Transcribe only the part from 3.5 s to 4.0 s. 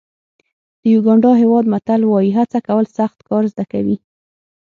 زده کوي.